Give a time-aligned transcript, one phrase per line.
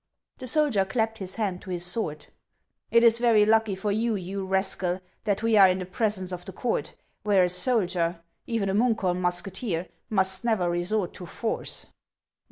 [0.39, 2.25] The soldier clapped his hand to his sword:"
[2.89, 6.43] It is very lucky for you, you rascal, that we are in the presence of
[6.43, 11.85] the court, where a soldier, even a Munkholm musketeer, must never resort to force."